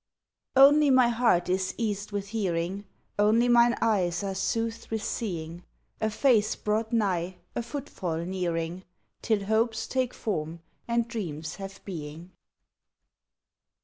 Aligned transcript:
Only 0.55 0.89
my 0.89 1.09
heart 1.09 1.47
is 1.47 1.75
eased 1.77 2.11
with 2.11 2.29
hearing, 2.29 2.85
Only 3.19 3.47
mine 3.47 3.75
eyes 3.83 4.23
are 4.23 4.33
soothed 4.33 4.89
with 4.89 5.03
seeing, 5.03 5.63
A 6.01 6.09
face 6.09 6.55
brought 6.55 6.91
nigh, 6.91 7.35
a 7.55 7.61
footfall 7.61 8.25
nearing, 8.25 8.83
Till 9.21 9.45
hopes 9.45 9.85
take 9.85 10.15
form 10.15 10.61
and 10.87 11.07
dreams 11.07 11.57
have 11.57 11.85
being. 11.85 12.31